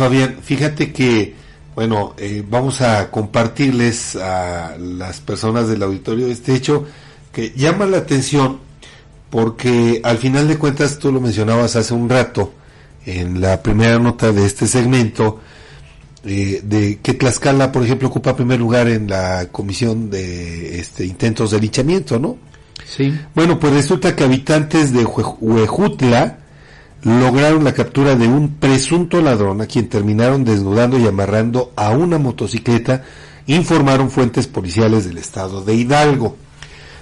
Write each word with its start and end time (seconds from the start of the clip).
Fabián. 0.00 0.38
Fíjate 0.42 0.92
que, 0.92 1.34
bueno, 1.74 2.14
eh, 2.16 2.42
vamos 2.48 2.80
a 2.80 3.10
compartirles 3.10 4.16
a 4.16 4.76
las 4.78 5.20
personas 5.20 5.68
del 5.68 5.82
auditorio 5.82 6.26
este 6.28 6.54
hecho 6.54 6.86
que 7.32 7.52
llama 7.54 7.84
la 7.84 7.98
atención 7.98 8.60
porque 9.28 10.00
al 10.02 10.16
final 10.16 10.48
de 10.48 10.56
cuentas 10.56 10.98
tú 10.98 11.12
lo 11.12 11.20
mencionabas 11.20 11.76
hace 11.76 11.92
un 11.92 12.08
rato 12.08 12.52
en 13.04 13.42
la 13.42 13.62
primera 13.62 13.98
nota 13.98 14.32
de 14.32 14.46
este 14.46 14.66
segmento 14.66 15.40
eh, 16.24 16.60
de 16.64 16.98
que 17.02 17.12
Tlaxcala, 17.14 17.70
por 17.70 17.84
ejemplo, 17.84 18.08
ocupa 18.08 18.34
primer 18.34 18.58
lugar 18.58 18.88
en 18.88 19.06
la 19.08 19.48
comisión 19.52 20.08
de 20.08 20.80
este, 20.80 21.04
intentos 21.04 21.50
de 21.50 21.60
linchamiento, 21.60 22.18
¿no? 22.18 22.38
Sí. 22.86 23.14
Bueno, 23.34 23.60
pues 23.60 23.74
resulta 23.74 24.16
que 24.16 24.24
habitantes 24.24 24.92
de 24.92 25.04
Huejutla 25.04 26.39
lograron 27.02 27.64
la 27.64 27.72
captura 27.72 28.14
de 28.14 28.28
un 28.28 28.56
presunto 28.56 29.20
ladrón 29.20 29.60
a 29.60 29.66
quien 29.66 29.88
terminaron 29.88 30.44
desnudando 30.44 30.98
y 30.98 31.06
amarrando 31.06 31.72
a 31.76 31.90
una 31.90 32.18
motocicleta, 32.18 33.04
informaron 33.46 34.10
fuentes 34.10 34.46
policiales 34.46 35.06
del 35.06 35.18
estado 35.18 35.62
de 35.62 35.74
Hidalgo. 35.74 36.36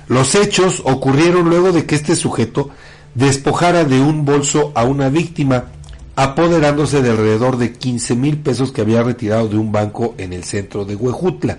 Los 0.07 0.35
hechos 0.35 0.83
ocurrieron 0.85 1.49
luego 1.51 1.73
de 1.73 1.85
que 1.85 1.95
este 1.95 2.17
sujeto 2.17 2.71
despojara 3.15 3.85
de 3.85 4.01
un 4.01 4.25
bolso 4.25 4.73
a 4.75 4.85
una 4.85 5.09
víctima, 5.09 5.65
apoderándose 6.17 7.03
de 7.03 7.11
alrededor 7.11 7.59
de 7.59 7.73
15 7.73 8.15
mil 8.15 8.39
pesos 8.39 8.73
que 8.73 8.81
había 8.81 9.03
retirado 9.03 9.49
de 9.49 9.59
un 9.59 9.73
banco 9.73 10.15
en 10.19 10.33
el 10.33 10.45
centro 10.45 10.85
de 10.85 10.95
Huejutla. 10.95 11.59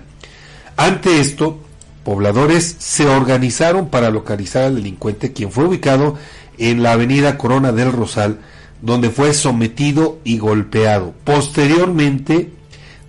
Ante 0.76 1.20
esto, 1.20 1.58
pobladores 2.04 2.76
se 2.78 3.06
organizaron 3.06 3.88
para 3.88 4.10
localizar 4.10 4.64
al 4.64 4.76
delincuente, 4.76 5.32
quien 5.32 5.50
fue 5.52 5.64
ubicado 5.64 6.16
en 6.58 6.82
la 6.82 6.92
avenida 6.92 7.38
Corona 7.38 7.72
del 7.72 7.92
Rosal, 7.92 8.38
donde 8.82 9.10
fue 9.10 9.34
sometido 9.34 10.18
y 10.24 10.38
golpeado. 10.38 11.14
Posteriormente, 11.24 12.50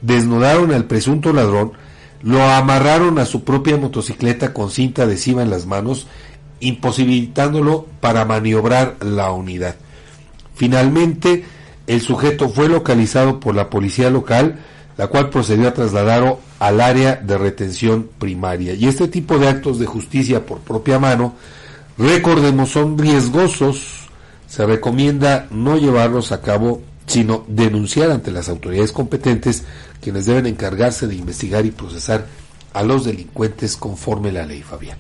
desnudaron 0.02 0.74
al 0.74 0.86
presunto 0.86 1.34
ladrón, 1.34 1.74
lo 2.22 2.44
amarraron 2.44 3.20
a 3.20 3.26
su 3.26 3.44
propia 3.44 3.78
motocicleta 3.78 4.54
con 4.54 4.70
cinta 4.70 5.04
adhesiva 5.04 5.42
en 5.42 5.50
las 5.50 5.66
manos, 5.66 6.08
imposibilitándolo 6.60 7.88
para 8.00 8.26
maniobrar 8.26 8.98
la 9.02 9.32
unidad. 9.32 9.76
Finalmente, 10.56 11.46
el 11.88 12.02
sujeto 12.02 12.50
fue 12.50 12.70
localizado 12.70 13.40
por 13.40 13.56
la 13.56 13.70
policía 13.70 14.10
local, 14.10 14.60
la 14.98 15.08
cual 15.08 15.30
procedió 15.30 15.68
a 15.68 15.74
trasladarlo 15.74 16.40
al 16.60 16.82
área 16.82 17.16
de 17.16 17.38
retención 17.38 18.10
primaria. 18.20 18.74
Y 18.74 18.88
este 18.88 19.08
tipo 19.08 19.38
de 19.40 19.48
actos 19.48 19.80
de 19.80 19.86
justicia 19.86 20.46
por 20.46 20.60
propia 20.60 21.00
mano, 21.00 21.34
recordemos, 21.98 22.70
son 22.70 22.98
riesgosos. 22.98 24.08
Se 24.48 24.66
recomienda 24.66 25.48
no 25.50 25.78
llevarlos 25.78 26.32
a 26.32 26.42
cabo, 26.42 26.82
sino 27.08 27.46
denunciar 27.48 28.12
ante 28.12 28.32
las 28.32 28.50
autoridades 28.50 28.92
competentes, 28.92 29.64
quienes 30.02 30.26
deben 30.26 30.46
encargarse 30.46 31.08
de 31.08 31.16
investigar 31.16 31.66
y 31.66 31.72
procesar 31.72 32.26
a 32.74 32.84
los 32.84 33.06
delincuentes 33.06 33.76
conforme 33.78 34.32
la 34.32 34.46
ley, 34.46 34.62
Fabián. 34.62 34.98